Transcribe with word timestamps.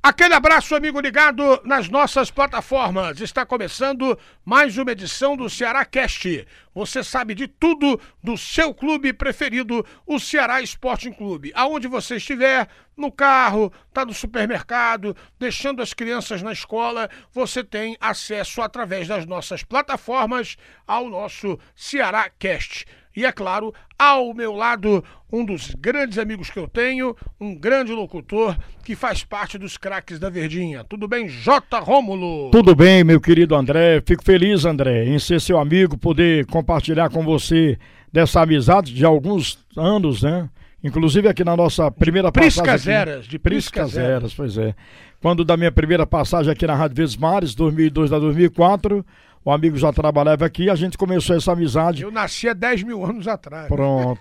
Aquele 0.00 0.32
abraço, 0.32 0.76
amigo 0.76 1.00
ligado 1.00 1.60
nas 1.64 1.88
nossas 1.88 2.30
plataformas. 2.30 3.20
Está 3.20 3.44
começando 3.44 4.16
mais 4.44 4.78
uma 4.78 4.92
edição 4.92 5.36
do 5.36 5.50
Ceará 5.50 5.84
Cast. 5.84 6.46
Você 6.72 7.02
sabe 7.02 7.34
de 7.34 7.48
tudo 7.48 8.00
do 8.22 8.38
seu 8.38 8.72
clube 8.72 9.12
preferido, 9.12 9.84
o 10.06 10.20
Ceará 10.20 10.62
Sporting 10.62 11.10
Clube. 11.12 11.50
Aonde 11.52 11.88
você 11.88 12.14
estiver, 12.14 12.68
no 12.96 13.10
carro, 13.10 13.72
tá 13.92 14.04
no 14.04 14.14
supermercado, 14.14 15.16
deixando 15.36 15.82
as 15.82 15.92
crianças 15.92 16.42
na 16.42 16.52
escola, 16.52 17.10
você 17.32 17.64
tem 17.64 17.96
acesso 18.00 18.62
através 18.62 19.08
das 19.08 19.26
nossas 19.26 19.64
plataformas 19.64 20.56
ao 20.86 21.10
nosso 21.10 21.58
Ceará 21.74 22.30
Cast. 22.38 22.86
E 23.18 23.24
é 23.24 23.32
claro, 23.32 23.74
ao 23.98 24.32
meu 24.32 24.52
lado, 24.52 25.02
um 25.32 25.44
dos 25.44 25.74
grandes 25.74 26.18
amigos 26.18 26.50
que 26.50 26.58
eu 26.60 26.68
tenho, 26.68 27.16
um 27.40 27.52
grande 27.52 27.90
locutor 27.90 28.56
que 28.84 28.94
faz 28.94 29.24
parte 29.24 29.58
dos 29.58 29.76
craques 29.76 30.20
da 30.20 30.30
Verdinha. 30.30 30.84
Tudo 30.84 31.08
bem, 31.08 31.26
J. 31.26 31.80
Rômulo? 31.80 32.52
Tudo 32.52 32.76
bem, 32.76 33.02
meu 33.02 33.20
querido 33.20 33.56
André. 33.56 34.00
Fico 34.06 34.22
feliz, 34.22 34.64
André, 34.64 35.04
em 35.04 35.18
ser 35.18 35.40
seu 35.40 35.58
amigo, 35.58 35.98
poder 35.98 36.46
compartilhar 36.46 37.10
com 37.10 37.24
você 37.24 37.76
dessa 38.12 38.40
amizade 38.40 38.94
de 38.94 39.04
alguns 39.04 39.58
anos, 39.76 40.22
né? 40.22 40.48
Inclusive 40.84 41.26
aqui 41.26 41.42
na 41.42 41.56
nossa 41.56 41.90
primeira 41.90 42.30
passagem. 42.30 42.62
Priscas 42.62 42.86
Eras, 42.86 43.26
de 43.26 43.36
Priscas 43.36 43.90
Priscas 43.90 44.10
Eras, 44.10 44.32
pois 44.32 44.56
é. 44.56 44.76
Quando 45.20 45.44
da 45.44 45.56
minha 45.56 45.72
primeira 45.72 46.06
passagem 46.06 46.52
aqui 46.52 46.64
na 46.68 46.76
Rádio 46.76 46.98
Vezes 46.98 47.16
Mares, 47.16 47.52
2002 47.56 48.12
a 48.12 48.18
2004, 48.20 49.04
o 49.48 49.50
amigo 49.50 49.78
já 49.78 49.90
trabalhava 49.90 50.44
aqui, 50.44 50.68
a 50.68 50.74
gente 50.74 50.98
começou 50.98 51.34
essa 51.34 51.52
amizade. 51.52 52.02
Eu 52.02 52.10
nasci 52.10 52.50
há 52.50 52.52
10 52.52 52.82
mil 52.82 53.02
anos 53.02 53.26
atrás. 53.26 53.66
Pronto. 53.66 54.20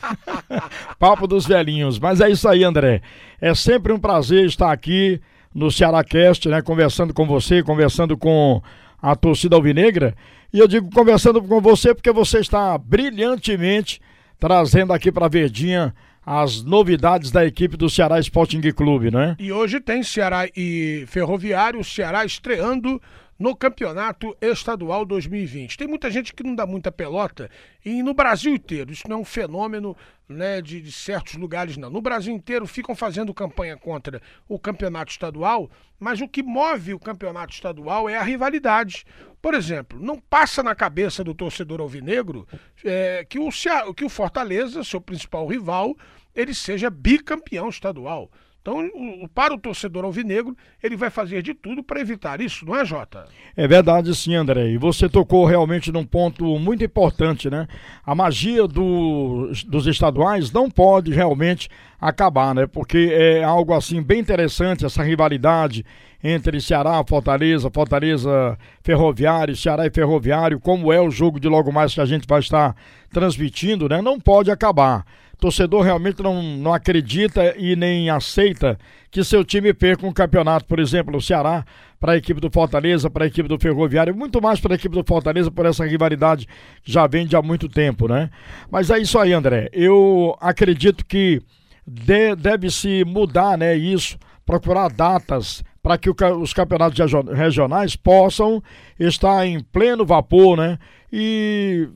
Papo 0.98 1.26
dos 1.26 1.46
velhinhos. 1.46 1.98
Mas 1.98 2.22
é 2.22 2.30
isso 2.30 2.48
aí, 2.48 2.64
André. 2.64 3.02
É 3.38 3.54
sempre 3.54 3.92
um 3.92 3.98
prazer 3.98 4.46
estar 4.46 4.72
aqui 4.72 5.20
no 5.54 5.70
Ceará 5.70 6.02
Cast, 6.02 6.48
né? 6.48 6.62
Conversando 6.62 7.12
com 7.12 7.26
você, 7.26 7.62
conversando 7.62 8.16
com 8.16 8.62
a 9.02 9.14
torcida 9.14 9.56
alvinegra. 9.56 10.14
E 10.50 10.58
eu 10.58 10.66
digo 10.66 10.88
conversando 10.90 11.42
com 11.42 11.60
você 11.60 11.94
porque 11.94 12.10
você 12.10 12.38
está 12.38 12.78
brilhantemente 12.78 14.00
trazendo 14.40 14.94
aqui 14.94 15.12
para 15.12 15.28
Verdinha 15.28 15.94
as 16.24 16.62
novidades 16.62 17.30
da 17.30 17.44
equipe 17.44 17.76
do 17.76 17.90
Ceará 17.90 18.18
Sporting 18.20 18.62
Clube, 18.72 19.10
né? 19.10 19.36
E 19.38 19.52
hoje 19.52 19.80
tem 19.80 20.02
Ceará 20.02 20.48
e 20.56 21.04
Ferroviário, 21.08 21.84
Ceará 21.84 22.24
estreando 22.24 23.02
no 23.42 23.56
Campeonato 23.56 24.36
Estadual 24.40 25.04
2020. 25.04 25.76
Tem 25.76 25.88
muita 25.88 26.08
gente 26.08 26.32
que 26.32 26.44
não 26.44 26.54
dá 26.54 26.64
muita 26.64 26.92
pelota 26.92 27.50
e 27.84 28.00
no 28.00 28.14
Brasil 28.14 28.54
inteiro, 28.54 28.92
isso 28.92 29.08
não 29.08 29.16
é 29.16 29.18
um 29.18 29.24
fenômeno 29.24 29.96
né, 30.28 30.62
de, 30.62 30.80
de 30.80 30.92
certos 30.92 31.34
lugares, 31.34 31.76
não. 31.76 31.90
No 31.90 32.00
Brasil 32.00 32.32
inteiro 32.32 32.68
ficam 32.68 32.94
fazendo 32.94 33.34
campanha 33.34 33.76
contra 33.76 34.22
o 34.48 34.60
Campeonato 34.60 35.10
Estadual, 35.10 35.68
mas 35.98 36.20
o 36.20 36.28
que 36.28 36.40
move 36.40 36.94
o 36.94 37.00
Campeonato 37.00 37.52
Estadual 37.52 38.08
é 38.08 38.16
a 38.16 38.22
rivalidade. 38.22 39.04
Por 39.42 39.54
exemplo, 39.54 39.98
não 40.00 40.20
passa 40.20 40.62
na 40.62 40.76
cabeça 40.76 41.24
do 41.24 41.34
torcedor 41.34 41.80
alvinegro 41.80 42.46
é, 42.84 43.26
que, 43.28 43.40
o 43.40 43.50
que 43.92 44.04
o 44.04 44.08
Fortaleza, 44.08 44.84
seu 44.84 45.00
principal 45.00 45.48
rival, 45.48 45.96
ele 46.32 46.54
seja 46.54 46.88
bicampeão 46.88 47.68
estadual. 47.68 48.30
Então, 48.62 48.88
para 49.34 49.52
o 49.52 49.58
torcedor 49.58 50.04
alvinegro, 50.04 50.56
ele 50.80 50.96
vai 50.96 51.10
fazer 51.10 51.42
de 51.42 51.52
tudo 51.52 51.82
para 51.82 52.00
evitar 52.00 52.40
isso, 52.40 52.64
não 52.64 52.76
é, 52.76 52.84
Jota? 52.84 53.24
É 53.56 53.66
verdade 53.66 54.14
sim, 54.14 54.36
André. 54.36 54.68
E 54.70 54.78
você 54.78 55.08
tocou 55.08 55.44
realmente 55.44 55.90
num 55.90 56.04
ponto 56.06 56.44
muito 56.60 56.84
importante, 56.84 57.50
né? 57.50 57.66
A 58.06 58.14
magia 58.14 58.68
do- 58.68 59.50
dos 59.66 59.88
estaduais 59.88 60.52
não 60.52 60.70
pode 60.70 61.12
realmente 61.12 61.68
acabar, 62.00 62.54
né? 62.54 62.64
Porque 62.68 63.08
é 63.12 63.42
algo 63.42 63.74
assim 63.74 64.00
bem 64.00 64.20
interessante 64.20 64.86
essa 64.86 65.02
rivalidade 65.02 65.84
entre 66.22 66.60
Ceará, 66.60 67.02
Fortaleza, 67.04 67.68
Fortaleza, 67.68 68.56
Ferroviário, 68.80 69.56
Ceará 69.56 69.86
e 69.88 69.90
Ferroviário, 69.90 70.60
como 70.60 70.92
é 70.92 71.00
o 71.00 71.10
jogo 71.10 71.40
de 71.40 71.48
logo 71.48 71.72
mais 71.72 71.92
que 71.92 72.00
a 72.00 72.06
gente 72.06 72.28
vai 72.28 72.38
estar 72.38 72.76
transmitindo, 73.12 73.88
né? 73.88 74.00
Não 74.00 74.20
pode 74.20 74.52
acabar. 74.52 75.04
Torcedor 75.42 75.82
realmente 75.82 76.22
não, 76.22 76.40
não 76.40 76.72
acredita 76.72 77.52
e 77.58 77.74
nem 77.74 78.08
aceita 78.08 78.78
que 79.10 79.24
seu 79.24 79.44
time 79.44 79.74
perca 79.74 80.06
um 80.06 80.12
campeonato, 80.12 80.64
por 80.66 80.78
exemplo, 80.78 81.16
o 81.16 81.20
Ceará 81.20 81.64
para 81.98 82.12
a 82.12 82.16
equipe 82.16 82.40
do 82.40 82.48
Fortaleza, 82.48 83.10
para 83.10 83.24
a 83.24 83.26
equipe 83.26 83.48
do 83.48 83.58
Ferroviário, 83.58 84.14
muito 84.14 84.40
mais 84.40 84.60
para 84.60 84.74
a 84.74 84.76
equipe 84.76 84.94
do 84.94 85.02
Fortaleza 85.04 85.50
por 85.50 85.66
essa 85.66 85.84
rivalidade 85.84 86.46
que 86.84 86.92
já 86.92 87.08
vem 87.08 87.26
de 87.26 87.34
há 87.34 87.42
muito 87.42 87.68
tempo, 87.68 88.06
né? 88.06 88.30
Mas 88.70 88.88
é 88.88 88.98
isso 89.00 89.18
aí, 89.18 89.32
André. 89.32 89.68
Eu 89.72 90.36
acredito 90.40 91.04
que 91.04 91.40
de- 91.84 92.36
deve-se 92.36 93.04
mudar, 93.04 93.58
né, 93.58 93.74
isso, 93.74 94.16
procurar 94.46 94.88
datas 94.90 95.64
para 95.82 95.98
que 95.98 96.08
o 96.08 96.14
os 96.40 96.52
campeonatos 96.52 96.96
regio- 96.96 97.34
regionais 97.34 97.96
possam 97.96 98.62
estar 98.96 99.44
em 99.44 99.58
pleno 99.60 100.06
vapor, 100.06 100.56
né? 100.56 100.78
E 101.12 101.88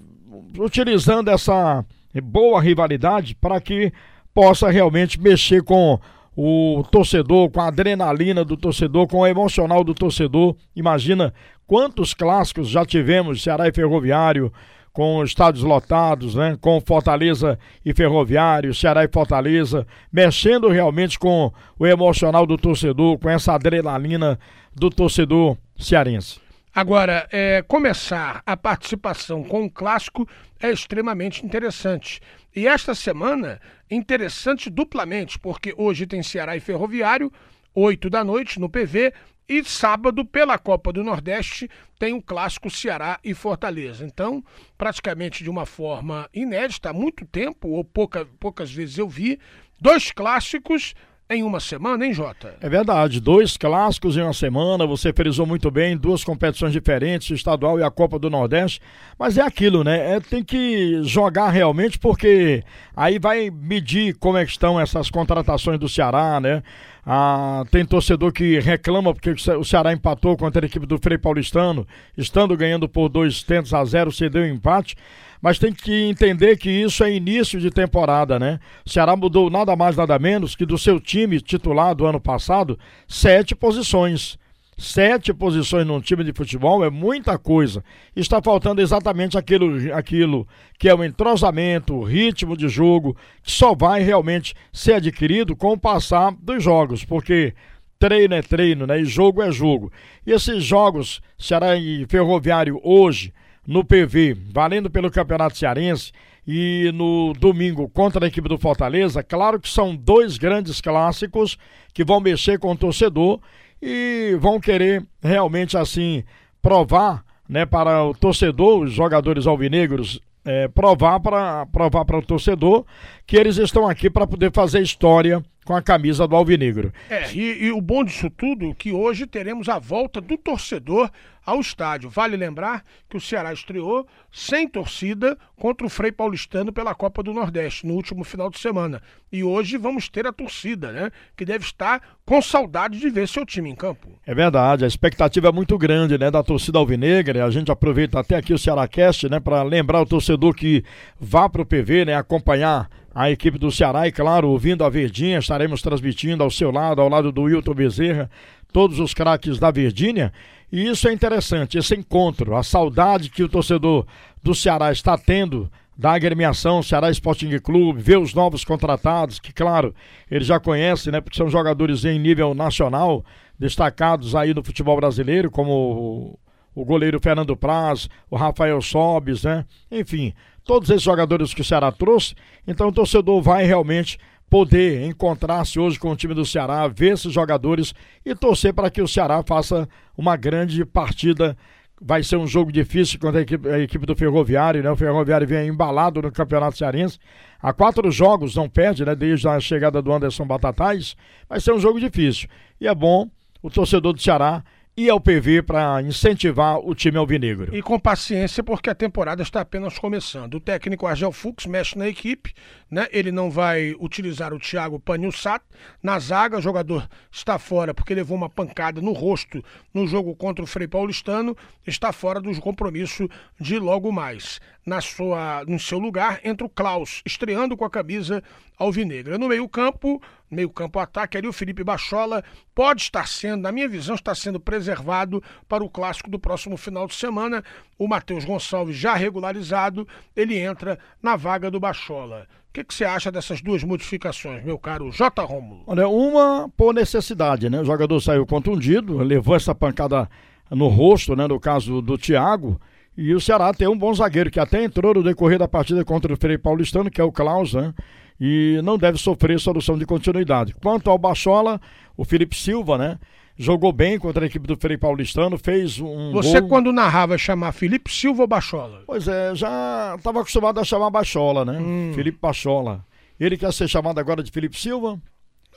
utilizando 0.59 1.31
essa 1.31 1.85
boa 2.21 2.61
rivalidade 2.61 3.35
para 3.35 3.61
que 3.61 3.93
possa 4.35 4.71
realmente 4.71 5.21
mexer 5.21 5.63
com 5.63 5.99
o 6.37 6.85
torcedor, 6.91 7.51
com 7.51 7.61
a 7.61 7.69
adrenalina 7.69 8.45
do 8.45 8.57
torcedor, 8.57 9.07
com 9.09 9.19
o 9.21 9.27
emocional 9.27 9.83
do 9.83 9.95
torcedor. 9.95 10.55
Imagina 10.75 11.33
quantos 11.67 12.13
clássicos 12.13 12.69
já 12.69 12.85
tivemos, 12.85 13.43
Ceará 13.43 13.67
e 13.67 13.73
Ferroviário, 13.73 14.53
com 14.93 15.23
estádios 15.23 15.65
lotados, 15.65 16.35
né? 16.35 16.57
Com 16.61 16.81
Fortaleza 16.81 17.59
e 17.85 17.95
Ferroviário, 17.95 18.75
Ceará 18.75 19.05
e 19.05 19.09
Fortaleza, 19.09 19.87
mexendo 20.13 20.69
realmente 20.69 21.19
com 21.19 21.53
o 21.79 21.87
emocional 21.87 22.47
do 22.47 22.57
torcedor, 22.57 23.19
com 23.19 23.29
essa 23.29 23.55
adrenalina 23.55 24.39
do 24.75 24.91
torcedor 24.91 25.57
cearense. 25.79 26.41
Agora, 26.75 27.27
é, 27.33 27.63
começar 27.63 28.43
a 28.45 28.55
participação 28.55 29.43
com 29.43 29.65
o 29.65 29.71
clássico 29.71 30.29
é 30.61 30.71
extremamente 30.71 31.45
interessante. 31.45 32.21
E 32.55 32.67
esta 32.67 32.95
semana, 32.95 33.61
interessante 33.91 34.71
duplamente, 34.71 35.39
porque 35.39 35.75
hoje 35.77 36.07
tem 36.07 36.23
Ceará 36.23 36.57
e 36.57 36.61
Ferroviário, 36.61 37.33
8 37.75 38.09
da 38.09 38.25
noite 38.25 38.59
no 38.59 38.69
PV, 38.69 39.13
e 39.49 39.63
sábado, 39.63 40.25
pela 40.25 40.59
Copa 40.59 40.93
do 40.93 41.05
Nordeste, 41.05 41.71
tem 41.99 42.13
o 42.13 42.23
clássico 42.23 42.69
Ceará 42.69 43.21
e 43.23 43.33
Fortaleza. 43.33 44.05
Então, 44.05 44.43
praticamente 44.77 45.45
de 45.45 45.51
uma 45.51 45.65
forma 45.65 46.29
inédita, 46.35 46.91
há 46.91 46.93
muito 46.93 47.25
tempo, 47.25 47.69
ou 47.69 47.85
pouca, 47.85 48.27
poucas 48.41 48.73
vezes 48.73 48.99
eu 48.99 49.09
vi, 49.09 49.39
dois 49.81 50.11
clássicos 50.11 50.95
em 51.29 51.43
uma 51.43 51.59
semana, 51.59 52.07
hein, 52.07 52.13
Jota? 52.15 52.55
É 52.61 52.69
verdade, 52.69 53.21
dois 53.21 53.57
clássicos 53.57 54.17
em 54.17 54.23
uma 54.23 54.33
semana, 54.33 54.87
você 54.87 55.13
frisou 55.13 55.45
muito 55.45 55.71
bem, 55.71 55.97
duas 55.97 56.23
competições 56.23 56.73
diferentes, 56.73 57.31
o 57.31 57.35
estadual 57.35 57.79
e 57.79 57.83
a 57.83 57.91
Copa 57.91 58.19
do 58.19 58.31
Nordeste, 58.31 58.81
mas 59.19 59.37
é 59.37 59.43
aquilo, 59.43 59.83
né? 59.83 60.15
É, 60.17 60.21
tem 60.21 60.45
que 60.45 61.03
jogar 61.03 61.51
realmente, 61.51 61.99
porque 61.99 62.63
aí 62.95 63.19
vai 63.19 63.51
medir 63.51 64.15
como 64.19 64.39
é 64.39 64.45
que 64.45 64.51
estão 64.53 64.79
essas 64.81 65.11
contratações 65.11 65.79
do 65.81 65.89
Ceará, 65.89 66.39
né? 66.41 66.63
Ah, 67.05 67.65
tem 67.71 67.85
torcedor 67.85 68.33
que 68.33 68.59
reclama 68.59 69.13
porque 69.15 69.31
o 69.31 69.39
Ce- 69.39 69.55
o 69.55 69.65
Ceará 69.65 69.93
empatou 69.93 70.37
contra 70.37 70.65
a 70.65 70.67
equipe 70.67 70.87
do 70.87 70.99
Frei 70.99 71.17
Paulistano, 71.19 71.87
estando 72.17 72.57
ganhando 72.57 72.89
por 72.89 73.09
dois 73.09 73.43
tentos 73.43 73.73
a 73.75 73.85
zero, 73.85 74.11
cedeu 74.11 74.43
o 74.43 74.47
empate. 74.47 74.97
Mas 75.41 75.59
tem 75.59 75.73
que 75.73 76.09
entender 76.09 76.57
que 76.57 76.71
isso 76.71 77.05
é 77.05 77.13
início 77.13 77.61
de 77.61 77.71
temporada, 77.71 78.39
né? 78.39 78.59
Ceará 78.85 79.17
mudou 79.17 79.51
nada 79.51 79.77
mais, 79.77 79.97
nada 79.97 80.19
menos 80.19 80.55
que 80.55 80.67
do 80.67 80.79
seu 80.79 81.01
time 81.01 81.41
titular 81.41 81.95
do 81.95 82.07
ano 82.07 82.21
passado, 82.21 82.79
sete 83.07 83.55
posições. 83.55 84.39
Sete 84.79 85.33
posições 85.33 85.87
num 85.87 86.03
time 86.03 86.23
de 86.23 86.35
futebol 86.35 86.85
é 86.85 86.91
muita 86.91 87.39
coisa. 87.39 87.83
Está 88.15 88.43
faltando 88.43 88.83
exatamente 88.83 89.39
aquilo, 89.39 89.91
aquilo 89.95 90.47
que 90.79 90.87
é 90.87 90.95
o 90.95 91.03
entrosamento, 91.03 91.95
o 91.95 92.05
ritmo 92.05 92.55
de 92.55 92.69
jogo, 92.69 93.17
que 93.43 93.51
só 93.51 93.75
vai 93.75 94.03
realmente 94.03 94.55
ser 94.71 94.95
adquirido 94.95 95.57
com 95.57 95.73
o 95.73 95.79
passar 95.79 96.31
dos 96.43 96.63
jogos, 96.63 97.07
porque 97.07 97.55
treino 97.99 98.35
é 98.35 98.43
treino, 98.43 98.87
né? 98.87 99.01
E 99.01 99.07
jogo 99.07 99.41
é 99.43 99.51
jogo. 99.51 99.91
E 100.27 100.33
esses 100.33 100.63
jogos, 100.63 101.23
Ceará 101.39 101.75
e 101.75 102.05
Ferroviário 102.07 102.79
hoje, 102.85 103.33
no 103.67 103.85
PV, 103.85 104.37
valendo 104.53 104.91
pelo 104.91 105.11
Campeonato 105.11 105.59
Cearense, 105.59 106.13
e 106.47 106.93
no 106.95 107.33
domingo 107.33 107.89
contra 107.89 108.25
a 108.25 108.29
equipe 108.29 108.49
do 108.49 108.57
Fortaleza, 108.57 109.23
claro 109.23 109.59
que 109.59 109.69
são 109.69 109.97
dois 109.97 110.39
grandes 110.39 110.81
clássicos 110.81 111.59
que 111.93 112.05
vão 112.05 112.21
mexer 112.21 112.59
com 112.59 112.71
o 112.71 112.77
torcedor 112.77 113.41
e 113.83 114.37
vão 114.41 114.61
querer 114.61 115.05
realmente 115.21 115.77
assim 115.77 116.23
provar, 116.63 117.25
né, 117.49 117.67
para 117.67 118.05
o 118.05 118.15
torcedor, 118.15 118.83
os 118.83 118.93
jogadores 118.93 119.47
alvinegros 119.47 120.21
é, 120.45 120.69
provar 120.69 121.19
para 121.19 121.67
provar 121.67 122.05
para 122.05 122.19
o 122.19 122.23
torcedor 122.23 122.85
que 123.27 123.37
eles 123.37 123.57
estão 123.57 123.89
aqui 123.89 124.09
para 124.09 124.27
poder 124.27 124.53
fazer 124.53 124.81
história 124.81 125.43
com 125.67 125.75
a 125.75 125.83
camisa 125.83 126.29
do 126.29 126.37
Alvinegro. 126.37 126.93
É, 127.11 127.31
e, 127.33 127.65
e 127.65 127.73
o 127.73 127.81
bom 127.81 128.05
disso 128.05 128.31
tudo 128.31 128.71
é 128.71 128.75
que 128.75 128.93
hoje 128.93 129.27
teremos 129.27 129.69
a 129.69 129.81
volta 129.81 130.21
do 130.21 130.39
torcedor 130.39 131.11
ao 131.45 131.61
estádio. 131.61 132.09
Vale 132.09 132.37
lembrar 132.37 132.85
que 133.09 133.17
o 133.17 133.21
Ceará 133.21 133.53
estreou 133.53 134.07
sem 134.33 134.69
torcida 134.69 135.37
contra 135.57 135.85
o 135.85 135.91
Frei 135.91 136.13
Paulistano 136.13 136.73
pela 136.73 136.95
Copa 136.95 137.21
do 137.21 137.35
Nordeste 137.35 137.85
no 137.85 137.95
último 137.95 138.23
final 138.23 138.49
de 138.49 138.61
semana. 138.61 139.03
E 139.31 139.43
hoje 139.43 139.77
vamos 139.77 140.09
ter 140.09 140.25
a 140.25 140.33
torcida, 140.33 140.93
né? 140.93 141.11
Que 141.37 141.45
deve 141.45 141.65
estar 141.65 142.01
com 142.25 142.41
saudade 142.41 143.01
de 143.01 143.11
ver 143.11 143.27
seu 143.27 143.45
time 143.45 143.69
em 143.69 143.75
campo. 143.75 144.09
É 144.25 144.35
verdade, 144.35 144.85
a 144.85 144.89
expectativa 144.89 145.49
é 145.49 145.53
muito 145.53 145.77
grande, 145.77 146.17
né, 146.17 146.31
da 146.31 146.45
torcida 146.45 146.79
alvinegra. 146.79 147.45
A 147.45 147.51
gente 147.51 147.73
aproveita 147.73 148.21
até 148.21 148.37
aqui 148.37 148.55
o 148.55 148.59
Ceará 148.59 148.87
Cast, 148.87 149.29
né, 149.29 149.41
para 149.41 149.65
lembrar 149.65 150.01
o 150.01 150.07
torcedor 150.07 150.55
que 150.55 150.85
vá 151.19 151.49
para 151.49 151.63
o 151.63 151.67
PV, 151.67 152.05
né, 152.05 152.15
acompanhar 152.15 152.89
a 153.19 153.31
equipe 153.31 153.57
do 153.57 153.73
Ceará 153.73 154.07
e, 154.07 154.13
claro, 154.13 154.51
ouvindo 154.51 154.85
a 154.85 154.91
Verdinha, 154.91 155.39
estaremos 155.39 155.81
transmitindo 155.81 156.43
ao 156.43 156.51
seu 156.51 156.71
lado, 156.71 157.01
ao 157.01 157.09
lado 157.09 157.33
do 157.33 157.45
Wilton 157.45 157.73
Bezerra, 157.73 158.31
todos 158.71 159.01
os 159.01 159.15
craques 159.15 159.59
da 159.59 159.71
Verdinha. 159.71 160.31
E 160.71 160.87
isso 160.87 161.09
é 161.09 161.15
interessante, 161.15 161.79
esse 161.79 161.95
encontro, 161.95 162.55
a 162.55 162.63
saudade 162.63 163.31
que 163.31 163.43
o 163.43 163.49
torcedor 163.49 164.05
do 164.43 164.55
Ceará 164.55 164.93
está 164.93 165.17
tendo 165.17 165.73
da 165.97 166.13
agremiação 166.13 166.83
Ceará 166.83 167.11
Sporting 167.11 167.59
Clube, 167.59 168.03
ver 168.03 168.19
os 168.19 168.35
novos 168.35 168.67
contratados, 168.67 169.41
que 169.41 169.51
claro, 169.51 169.95
ele 170.31 170.45
já 170.45 170.61
conhece, 170.61 171.11
né, 171.11 171.19
porque 171.19 171.39
são 171.39 171.49
jogadores 171.49 172.05
em 172.05 172.19
nível 172.19 172.53
nacional, 172.53 173.25
destacados 173.59 174.35
aí 174.35 174.53
no 174.53 174.63
futebol 174.63 174.95
brasileiro, 174.95 175.51
como 175.51 176.39
o, 176.75 176.85
goleiro 176.85 177.19
Fernando 177.19 177.57
Praz, 177.57 178.11
o 178.31 178.37
Rafael 178.37 178.83
Sobes, 178.83 179.45
né, 179.45 179.65
enfim, 179.91 180.35
todos 180.67 180.91
esses 180.91 181.03
jogadores 181.03 181.55
que 181.55 181.61
o 181.61 181.65
Ceará 181.65 181.91
trouxe, 181.93 182.35
então 182.67 182.89
o 182.89 182.93
torcedor 182.93 183.41
vai 183.41 183.65
realmente 183.65 184.19
poder 184.51 185.03
encontrar-se 185.05 185.79
hoje 185.79 185.99
com 185.99 186.11
o 186.11 186.17
time 186.17 186.35
do 186.35 186.45
Ceará, 186.45 186.87
ver 186.89 187.15
esses 187.15 187.33
jogadores 187.33 187.95
e 188.25 188.35
torcer 188.35 188.75
para 188.75 188.91
que 188.91 189.01
o 189.01 189.09
Ceará 189.09 189.43
faça 189.47 189.89
uma 190.17 190.37
grande 190.37 190.85
partida. 190.85 191.57
Vai 192.01 192.23
ser 192.23 192.37
um 192.37 192.47
jogo 192.47 192.71
difícil 192.71 193.19
contra 193.19 193.41
a 193.41 193.43
equipe, 193.43 193.69
a 193.69 193.79
equipe 193.79 194.05
do 194.05 194.15
Ferroviário, 194.15 194.83
né? 194.83 194.91
O 194.91 194.97
Ferroviário 194.97 195.47
vem 195.47 195.69
embalado 195.69 196.21
no 196.21 196.31
Campeonato 196.31 196.77
Cearense. 196.77 197.19
Há 197.61 197.73
quatro 197.73 198.11
jogos, 198.11 198.55
não 198.55 198.69
perde, 198.69 199.05
né? 199.05 199.15
Desde 199.15 199.49
a 199.49 199.59
chegada 199.59 200.03
do 200.03 200.13
Anderson 200.13 200.45
Batatais. 200.47 201.17
Vai 201.49 201.59
ser 201.59 201.73
um 201.73 201.79
jogo 201.79 201.99
difícil. 201.99 202.49
E 202.79 202.87
é 202.87 202.95
bom 202.95 203.29
o 203.63 203.71
torcedor 203.71 204.13
do 204.13 204.21
Ceará 204.21 204.63
e 204.97 205.11
ao 205.11 205.21
PV 205.21 205.63
para 205.63 206.01
incentivar 206.01 206.79
o 206.79 206.95
time 206.95 207.19
alvinegro. 207.19 207.77
E 207.77 207.83
com 207.83 208.01
paciência, 208.01 208.65
porque 208.65 208.89
a 208.89 208.95
temporada 208.95 209.43
está 209.43 209.61
apenas 209.61 209.99
começando. 209.99 210.55
O 210.55 210.61
técnico 210.61 211.07
Argel 211.07 211.33
Fux 211.33 211.67
mexe 211.67 211.99
na 211.99 212.09
equipe, 212.09 212.55
né? 212.91 213.07
Ele 213.13 213.31
não 213.31 213.51
vai 213.51 213.95
utilizar 214.01 214.55
o 214.55 214.59
Thiago 214.59 214.99
Panilsat 214.99 215.63
na 216.03 216.19
zaga, 216.19 216.57
o 216.57 216.63
jogador 216.63 217.07
está 217.31 217.59
fora 217.59 217.93
porque 217.93 218.15
levou 218.15 218.39
uma 218.39 218.49
pancada 218.49 219.03
no 219.03 219.13
rosto 219.13 219.63
no 219.93 220.07
jogo 220.07 220.35
contra 220.35 220.65
o 220.65 220.67
Frei 220.67 220.89
Paulistano, 220.89 221.55
está 221.87 222.11
fora 222.11 222.41
do 222.41 222.59
compromisso 222.59 223.29
de 223.61 223.79
logo 223.79 224.11
mais. 224.11 224.61
Na 224.87 225.01
sua, 225.01 225.65
no 225.67 225.81
seu 225.81 225.99
lugar 225.99 226.39
entra 226.45 226.65
o 226.65 226.71
Klaus, 226.71 227.21
estreando 227.27 227.77
com 227.77 227.85
a 227.85 227.91
camisa 227.91 228.41
alvinegra. 228.79 229.37
No 229.37 229.49
meio-campo, 229.49 230.23
meio-campo 230.49 231.01
ataque 231.01 231.37
ali 231.37 231.49
o 231.49 231.53
Felipe 231.53 231.83
Bachola 231.83 232.45
pode 232.73 233.03
estar 233.03 233.27
sendo, 233.27 233.63
na 233.63 233.73
minha 233.73 233.89
visão, 233.89 234.15
está 234.15 234.33
sendo 234.33 234.61
preservado 234.61 235.43
para 235.69 235.83
o 235.83 235.91
clássico 235.91 236.31
do 236.31 236.39
próximo 236.39 236.77
final 236.77 237.09
de 237.09 237.17
semana. 237.17 237.65
O 237.99 238.07
Matheus 238.07 238.45
Gonçalves 238.45 238.97
já 238.97 239.15
regularizado, 239.15 240.07
ele 240.37 240.57
entra 240.57 241.01
na 241.21 241.35
vaga 241.35 241.69
do 241.69 241.81
Bachola. 241.81 242.47
O 242.71 242.73
que, 242.73 242.85
que 242.85 242.95
você 242.95 243.05
acha 243.05 243.33
dessas 243.33 243.61
duas 243.61 243.83
modificações, 243.83 244.63
meu 244.63 244.79
caro 244.79 245.11
J. 245.11 245.43
Romulo? 245.43 245.83
Olha, 245.89 246.07
uma 246.07 246.71
por 246.77 246.95
necessidade, 246.95 247.69
né? 247.69 247.81
O 247.81 247.85
jogador 247.85 248.21
saiu 248.21 248.47
contundido, 248.47 249.19
levou 249.19 249.57
essa 249.57 249.75
pancada 249.75 250.31
no 250.71 250.87
rosto, 250.87 251.35
né? 251.35 251.49
No 251.49 251.59
caso 251.59 252.01
do 252.01 252.17
Thiago. 252.17 252.81
E 253.17 253.35
o 253.35 253.41
Ceará 253.41 253.73
tem 253.73 253.89
um 253.89 253.97
bom 253.97 254.13
zagueiro 254.13 254.51
que 254.51 254.61
até 254.61 254.85
entrou 254.85 255.15
no 255.15 255.23
decorrer 255.23 255.59
da 255.59 255.67
partida 255.67 256.05
contra 256.05 256.33
o 256.33 256.37
Frei 256.37 256.59
Paulistano, 256.59 257.11
que 257.11 257.21
é 257.21 257.25
o 257.25 257.33
Klaus, 257.33 257.73
né? 257.73 257.95
E 258.39 258.79
não 258.85 258.99
deve 258.99 259.17
sofrer 259.17 259.59
solução 259.59 259.97
de 259.97 260.05
continuidade. 260.05 260.75
Quanto 260.75 261.09
ao 261.09 261.17
Bachola, 261.17 261.81
o 262.17 262.25
Felipe 262.25 262.55
Silva, 262.55 262.99
né? 262.99 263.19
Jogou 263.59 263.91
bem 263.91 264.19
contra 264.19 264.45
a 264.45 264.47
equipe 264.47 264.67
do 264.67 264.77
Frei 264.77 264.99
Paulistano, 264.99 265.57
fez 265.57 265.99
um. 265.99 266.31
Você, 266.33 266.61
gol... 266.61 266.69
quando 266.69 266.93
narrava, 266.93 267.39
chamar 267.39 267.73
Felipe 267.73 268.13
Silva 268.13 268.43
ou 268.43 268.47
Bachola? 268.47 269.03
Pois 269.07 269.27
é, 269.27 269.55
já 269.55 270.15
estava 270.19 270.41
acostumado 270.41 270.79
a 270.79 270.85
chamar 270.85 271.09
Bachola, 271.09 271.65
né? 271.65 271.79
Hum. 271.81 272.13
Felipe 272.15 272.39
Bachola. 272.41 273.03
Ele 273.41 273.57
quer 273.57 273.73
ser 273.73 273.89
chamado 273.89 274.19
agora 274.19 274.43
de 274.43 274.51
Felipe 274.51 274.79
Silva? 274.79 275.19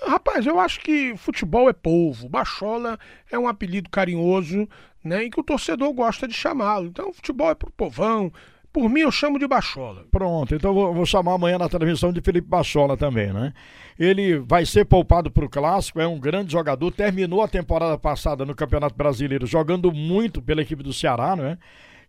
Rapaz, 0.06 0.46
eu 0.46 0.60
acho 0.60 0.80
que 0.80 1.16
futebol 1.18 1.70
é 1.70 1.74
povo. 1.74 2.30
Bachola 2.30 2.98
é 3.32 3.38
um 3.38 3.48
apelido 3.48 3.90
carinhoso, 3.90 4.68
né? 5.04 5.24
E 5.24 5.30
que 5.30 5.40
o 5.40 5.44
torcedor 5.44 5.92
gosta 5.94 6.28
de 6.28 6.34
chamá-lo. 6.34 6.88
Então, 6.88 7.14
futebol 7.14 7.50
é 7.50 7.56
pro 7.56 7.72
povão. 7.72 8.32
Por 8.72 8.88
mim, 8.88 9.02
eu 9.02 9.12
chamo 9.12 9.40
de 9.40 9.48
Bachola. 9.48 10.06
Pronto, 10.12 10.54
então 10.54 10.74
vou, 10.74 10.94
vou 10.94 11.06
chamar 11.06 11.34
amanhã 11.34 11.58
na 11.58 11.68
transmissão 11.68 12.14
de 12.14 12.22
Felipe 12.22 12.48
Bachola 12.48 12.96
também, 12.96 13.34
né? 13.34 13.52
Ele 13.98 14.38
vai 14.38 14.66
ser 14.66 14.86
poupado 14.86 15.32
para 15.32 15.44
o 15.44 15.50
Clássico, 15.50 16.00
é 16.00 16.08
um 16.08 16.20
grande 16.20 16.52
jogador, 16.52 16.92
terminou 16.92 17.42
a 17.42 17.48
temporada 17.48 17.98
passada 17.98 18.46
no 18.46 18.56
Campeonato 18.56 18.96
Brasileiro 18.96 19.48
jogando 19.48 19.92
muito 19.92 20.42
pela 20.42 20.62
equipe 20.62 20.84
do 20.84 20.94
Ceará, 20.94 21.36
né? 21.36 21.58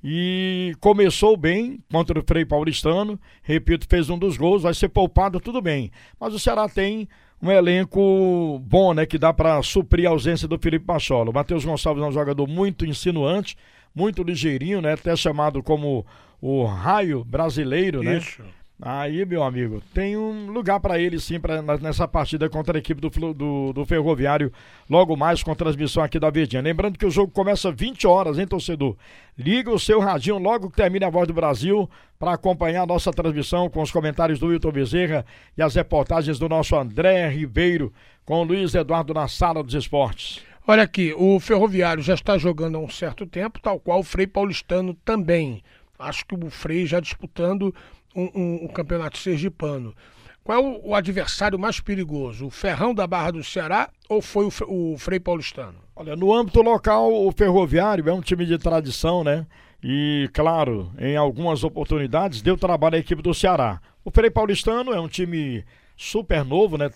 E 0.04 0.75
começou 0.81 1.36
bem 1.36 1.82
contra 1.90 2.19
o 2.19 2.22
Frei 2.22 2.44
Paulistano, 2.44 3.19
repito, 3.43 3.86
fez 3.88 4.08
um 4.10 4.19
dos 4.19 4.36
gols, 4.36 4.62
vai 4.62 4.75
ser 4.75 4.88
poupado, 4.90 5.40
tudo 5.40 5.60
bem. 5.62 5.90
Mas 6.19 6.34
o 6.34 6.38
Ceará 6.38 6.69
tem 6.69 7.08
um 7.42 7.50
elenco 7.50 8.60
bom, 8.64 8.92
né? 8.92 9.06
Que 9.06 9.19
dá 9.19 9.32
para 9.32 9.62
suprir 9.62 10.06
a 10.06 10.10
ausência 10.10 10.46
do 10.46 10.58
Felipe 10.58 10.84
Bachola. 10.84 11.31
O 11.31 11.34
Matheus 11.34 11.64
Gonçalves 11.64 12.02
é 12.02 12.06
um 12.06 12.12
jogador 12.12 12.46
muito 12.46 12.84
insinuante, 12.84 13.56
muito 13.94 14.22
ligeirinho, 14.22 14.81
né? 14.81 14.92
Até 14.92 15.14
chamado 15.16 15.62
como 15.62 16.04
o 16.40 16.64
raio 16.64 17.25
brasileiro, 17.25 18.02
né? 18.02 18.19
Isso. 18.19 18.42
Aí, 18.82 19.27
meu 19.27 19.43
amigo, 19.43 19.82
tem 19.93 20.17
um 20.17 20.50
lugar 20.50 20.81
para 20.81 20.99
ele 20.99 21.21
sim 21.21 21.38
pra, 21.38 21.61
nessa 21.79 22.09
partida 22.09 22.49
contra 22.49 22.79
a 22.79 22.81
equipe 22.81 22.99
do, 22.99 23.11
do, 23.35 23.73
do, 23.75 23.85
Ferroviário, 23.85 24.50
logo 24.88 25.15
mais 25.15 25.43
com 25.43 25.55
transmissão 25.55 26.03
aqui 26.03 26.19
da 26.19 26.31
Verdinha. 26.31 26.62
Lembrando 26.62 26.99
que 26.99 27.05
o 27.05 27.11
jogo 27.11 27.31
começa 27.31 27.71
20 27.71 28.06
horas, 28.06 28.38
hein, 28.38 28.47
torcedor? 28.47 28.97
Liga 29.37 29.71
o 29.71 29.79
seu 29.79 30.00
radinho 30.00 30.38
logo 30.38 30.71
que 30.71 30.77
termine 30.77 31.05
a 31.05 31.11
voz 31.11 31.29
do 31.29 31.35
Brasil 31.35 31.91
para 32.19 32.32
acompanhar 32.32 32.82
a 32.82 32.87
nossa 32.87 33.11
transmissão 33.11 33.69
com 33.69 33.82
os 33.82 33.93
comentários 33.93 34.38
do 34.38 34.47
Wilton 34.47 34.73
Bezerra 34.73 35.27
e 35.59 35.62
as 35.62 35.75
reportagens 35.75 36.38
do 36.38 36.49
nosso 36.49 36.75
André 36.75 37.29
Ribeiro 37.29 37.93
com 38.25 38.41
o 38.41 38.44
Luiz 38.44 38.75
Eduardo 38.75 39.12
na 39.12 39.29
sala 39.29 39.62
dos 39.62 39.75
esportes. 39.75 40.41
Olha 40.67 40.85
aqui, 40.85 41.12
o 41.19 41.38
Ferroviário 41.38 42.03
já 42.03 42.15
está 42.15 42.38
jogando 42.38 42.77
há 42.77 42.81
um 42.81 42.88
certo 42.88 43.27
tempo, 43.27 43.61
tal 43.61 43.79
qual 43.79 44.00
o 44.00 44.05
Frei 44.05 44.27
Paulistano 44.27 44.94
também. 45.05 45.63
Acho 45.99 46.25
que 46.25 46.34
o 46.34 46.49
Frei 46.49 46.87
já 46.87 46.99
disputando 46.99 47.75
um, 48.14 48.31
um, 48.34 48.64
um 48.64 48.69
campeonato 48.69 49.19
sergipano. 49.19 49.94
Qual 50.43 50.58
é 50.58 50.60
o, 50.60 50.90
o, 50.90 50.94
adversário 50.94 51.58
mais 51.58 51.81
perigoso? 51.81 52.46
O 52.46 52.50
Ferrão 52.50 52.94
da 52.94 53.06
Barra 53.06 53.32
do 53.32 53.44
Ceará 53.44 53.90
ou 54.08 54.22
foi 54.22 54.46
o, 54.46 54.93
o 54.93 54.98
Frei 54.98 55.20
Paulistano? 55.20 55.76
Olha, 55.94 56.17
no 56.17 56.34
âmbito 56.34 56.62
local, 56.62 57.12
o 57.12 57.31
Ferroviário 57.31 58.08
é 58.08 58.12
um 58.12 58.22
time 58.22 58.46
de 58.46 58.58
tradição, 58.58 59.22
né? 59.22 59.46
E, 59.82 60.29
claro, 60.32 60.90
em 60.98 61.17
algumas 61.17 61.62
oportunidades 61.62 62.43
deu 62.43 62.56
trabalho 62.56 62.96
à 62.96 62.98
equipe 62.98 63.22
do 63.22 63.34
Ceará. 63.34 63.81
O 64.05 64.10
Frei 64.10 64.31
Paulistano 64.31 64.93
é 64.93 65.00
um 65.00 65.08
time 65.08 65.64
super 65.96 66.44
novo, 66.44 66.79
né? 66.79 66.90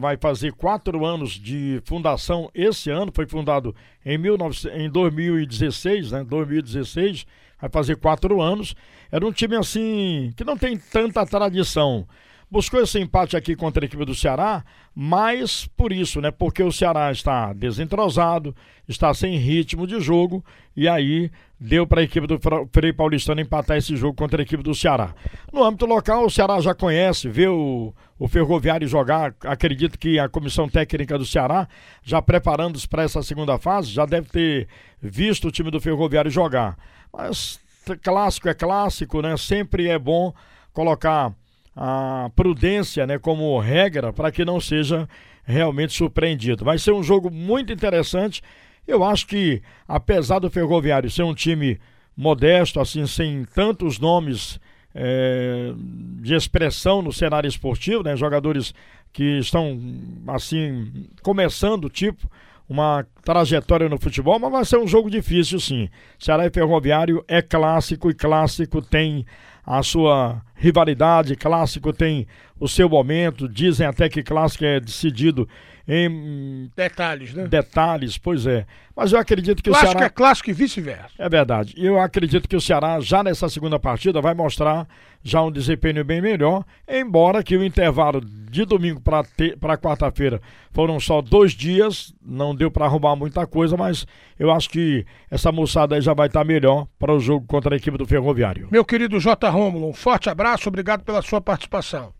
Vai, 0.00 0.16
fazer 0.16 0.52
quatro 0.52 1.04
anos 1.04 1.30
de 1.30 1.80
fundação 1.84 2.50
esse 2.52 2.90
ano. 2.90 3.12
Foi 3.14 3.26
fundado 3.26 3.74
em, 4.04 4.18
19, 4.18 4.68
em 4.70 4.90
2016, 4.90 6.10
né? 6.12 6.24
2016 6.24 7.24
vai 7.60 7.70
fazer 7.70 7.96
quatro 7.96 8.40
anos. 8.40 8.74
Era 9.10 9.26
um 9.26 9.32
time 9.32 9.56
assim 9.56 10.32
que 10.36 10.44
não 10.44 10.56
tem 10.56 10.76
tanta 10.76 11.24
tradição. 11.26 12.06
Buscou 12.50 12.80
esse 12.80 12.98
empate 12.98 13.36
aqui 13.36 13.54
contra 13.54 13.84
a 13.84 13.86
equipe 13.86 14.06
do 14.06 14.14
Ceará, 14.14 14.64
mas 14.94 15.66
por 15.76 15.92
isso, 15.92 16.18
né? 16.18 16.30
Porque 16.30 16.62
o 16.62 16.72
Ceará 16.72 17.12
está 17.12 17.52
desentrosado, 17.52 18.56
está 18.88 19.12
sem 19.12 19.36
ritmo 19.36 19.86
de 19.86 20.00
jogo, 20.00 20.42
e 20.74 20.88
aí 20.88 21.30
deu 21.60 21.86
para 21.86 22.00
a 22.00 22.04
equipe 22.04 22.26
do 22.26 22.40
Frei 22.72 22.90
Paulistano 22.90 23.42
empatar 23.42 23.76
esse 23.76 23.94
jogo 23.96 24.14
contra 24.14 24.40
a 24.40 24.44
equipe 24.44 24.62
do 24.62 24.74
Ceará. 24.74 25.14
No 25.52 25.62
âmbito 25.62 25.84
local, 25.84 26.24
o 26.24 26.30
Ceará 26.30 26.58
já 26.60 26.74
conhece, 26.74 27.28
vê 27.28 27.48
o, 27.48 27.92
o 28.18 28.26
Ferroviário 28.26 28.88
jogar. 28.88 29.34
Acredito 29.44 29.98
que 29.98 30.18
a 30.18 30.26
comissão 30.26 30.68
técnica 30.70 31.18
do 31.18 31.26
Ceará, 31.26 31.68
já 32.02 32.22
preparando-se 32.22 32.88
para 32.88 33.02
essa 33.02 33.22
segunda 33.22 33.58
fase, 33.58 33.90
já 33.90 34.06
deve 34.06 34.30
ter 34.30 34.68
visto 35.02 35.48
o 35.48 35.52
time 35.52 35.70
do 35.70 35.82
Ferroviário 35.82 36.30
jogar. 36.30 36.78
Mas 37.12 37.60
clássico 38.02 38.48
é 38.48 38.54
clássico, 38.54 39.20
né? 39.20 39.36
Sempre 39.36 39.88
é 39.88 39.98
bom 39.98 40.32
colocar 40.72 41.34
a 41.80 42.28
prudência, 42.34 43.06
né, 43.06 43.20
como 43.20 43.56
regra 43.60 44.12
para 44.12 44.32
que 44.32 44.44
não 44.44 44.60
seja 44.60 45.08
realmente 45.44 45.92
surpreendido. 45.92 46.64
Vai 46.64 46.76
ser 46.76 46.90
um 46.90 47.04
jogo 47.04 47.30
muito 47.30 47.72
interessante. 47.72 48.42
Eu 48.84 49.04
acho 49.04 49.28
que 49.28 49.62
apesar 49.86 50.40
do 50.40 50.50
Ferroviário 50.50 51.08
ser 51.08 51.22
um 51.22 51.34
time 51.34 51.78
modesto, 52.16 52.80
assim, 52.80 53.06
sem 53.06 53.44
tantos 53.54 54.00
nomes 54.00 54.58
é, 54.92 55.72
de 56.20 56.34
expressão 56.34 57.00
no 57.00 57.12
cenário 57.12 57.46
esportivo, 57.46 58.02
né? 58.02 58.16
Jogadores 58.16 58.74
que 59.12 59.38
estão 59.38 59.78
assim 60.26 61.06
começando 61.22 61.88
tipo 61.88 62.28
uma 62.68 63.06
trajetória 63.22 63.88
no 63.88 63.98
futebol, 63.98 64.38
mas 64.40 64.50
vai 64.50 64.64
ser 64.64 64.78
um 64.78 64.86
jogo 64.86 65.08
difícil 65.08 65.60
sim. 65.60 65.88
Ceará 66.18 66.44
e 66.44 66.50
Ferroviário 66.50 67.24
é 67.28 67.40
clássico 67.40 68.10
e 68.10 68.14
clássico 68.14 68.82
tem 68.82 69.24
a 69.64 69.82
sua 69.82 70.42
rivalidade, 70.58 71.36
clássico 71.36 71.92
tem 71.92 72.26
o 72.60 72.68
seu 72.68 72.88
momento, 72.88 73.48
dizem 73.48 73.86
até 73.86 74.08
que 74.08 74.22
clássico 74.22 74.64
é 74.64 74.80
decidido 74.80 75.48
em 75.86 76.70
detalhes, 76.76 77.32
né? 77.32 77.46
Detalhes, 77.46 78.18
pois 78.18 78.46
é. 78.46 78.66
Mas 78.94 79.12
eu 79.12 79.18
acredito 79.18 79.62
que 79.62 79.70
clássico 79.70 79.88
o 79.88 79.92
Ceará 79.92 80.06
é 80.06 80.10
clássico 80.10 80.50
e 80.50 80.52
vice-versa. 80.52 81.14
É 81.16 81.28
verdade. 81.28 81.72
Eu 81.78 81.98
acredito 81.98 82.46
que 82.46 82.56
o 82.56 82.60
Ceará 82.60 83.00
já 83.00 83.22
nessa 83.22 83.48
segunda 83.48 83.78
partida 83.78 84.20
vai 84.20 84.34
mostrar 84.34 84.86
já 85.22 85.42
um 85.42 85.50
desempenho 85.50 86.04
bem 86.04 86.20
melhor, 86.20 86.64
embora 86.88 87.42
que 87.42 87.56
o 87.56 87.64
intervalo 87.64 88.20
de 88.20 88.64
domingo 88.64 89.00
para 89.00 89.78
quarta-feira 89.78 90.40
foram 90.72 91.00
só 91.00 91.20
dois 91.20 91.52
dias, 91.52 92.14
não 92.24 92.54
deu 92.54 92.70
para 92.70 92.86
arrumar 92.86 93.16
muita 93.16 93.46
coisa, 93.46 93.76
mas 93.76 94.06
eu 94.38 94.50
acho 94.50 94.70
que 94.70 95.04
essa 95.30 95.50
moçada 95.50 95.96
aí 95.96 96.00
já 96.00 96.14
vai 96.14 96.28
estar 96.28 96.40
tá 96.40 96.44
melhor 96.44 96.86
para 96.98 97.12
o 97.12 97.18
jogo 97.18 97.46
contra 97.46 97.74
a 97.74 97.76
equipe 97.76 97.98
do 97.98 98.06
Ferroviário. 98.06 98.68
Meu 98.70 98.84
querido 98.84 99.18
J. 99.18 99.48
Rômulo, 99.48 99.88
um 99.88 99.92
forte 99.92 100.28
abraço, 100.48 100.68
obrigado 100.68 101.04
pela 101.04 101.20
sua 101.20 101.40
participação. 101.40 102.12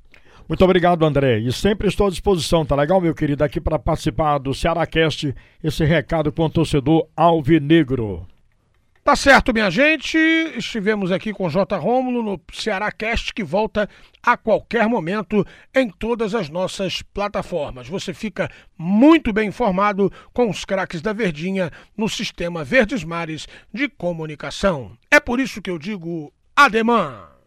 Muito 0.48 0.64
obrigado, 0.64 1.04
André. 1.04 1.38
E 1.38 1.52
sempre 1.52 1.88
estou 1.88 2.06
à 2.06 2.10
disposição, 2.10 2.64
tá 2.64 2.74
legal, 2.74 3.00
meu 3.00 3.14
querido, 3.14 3.44
aqui 3.44 3.60
para 3.60 3.78
participar 3.78 4.38
do 4.38 4.54
Cearacast, 4.54 5.34
esse 5.62 5.84
recado 5.84 6.32
com 6.32 6.44
o 6.44 6.50
torcedor 6.50 7.06
alvinegro. 7.16 8.26
Tá 9.04 9.16
certo, 9.16 9.54
minha 9.54 9.70
gente. 9.70 10.18
Estivemos 10.18 11.10
aqui 11.10 11.32
com 11.32 11.48
J. 11.48 11.76
Rômulo 11.78 12.22
no 12.22 12.40
Cearacast, 12.52 13.32
que 13.32 13.42
volta 13.42 13.88
a 14.22 14.36
qualquer 14.36 14.86
momento 14.86 15.46
em 15.74 15.88
todas 15.88 16.34
as 16.34 16.50
nossas 16.50 17.00
plataformas. 17.00 17.88
Você 17.88 18.12
fica 18.12 18.50
muito 18.76 19.32
bem 19.32 19.48
informado 19.48 20.12
com 20.34 20.50
os 20.50 20.62
craques 20.64 21.00
da 21.00 21.14
Verdinha 21.14 21.70
no 21.96 22.06
sistema 22.06 22.62
Verdes 22.62 23.02
Mares 23.02 23.46
de 23.72 23.88
comunicação. 23.88 24.92
É 25.10 25.18
por 25.18 25.40
isso 25.40 25.62
que 25.62 25.70
eu 25.70 25.78
digo 25.78 26.30
ademã. 26.54 27.37